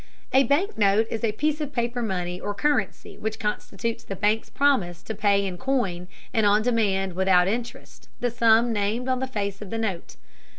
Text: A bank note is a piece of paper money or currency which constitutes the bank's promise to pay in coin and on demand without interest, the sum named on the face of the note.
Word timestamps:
A 0.33 0.45
bank 0.45 0.79
note 0.79 1.05
is 1.11 1.23
a 1.23 1.31
piece 1.31 1.61
of 1.61 1.71
paper 1.73 2.01
money 2.01 2.41
or 2.41 2.55
currency 2.55 3.19
which 3.19 3.37
constitutes 3.37 4.03
the 4.03 4.15
bank's 4.15 4.49
promise 4.49 5.03
to 5.03 5.13
pay 5.13 5.45
in 5.45 5.59
coin 5.59 6.07
and 6.33 6.43
on 6.43 6.63
demand 6.63 7.13
without 7.13 7.47
interest, 7.47 8.09
the 8.19 8.31
sum 8.31 8.73
named 8.73 9.07
on 9.07 9.19
the 9.19 9.27
face 9.27 9.61
of 9.61 9.69
the 9.69 9.77
note. 9.77 10.15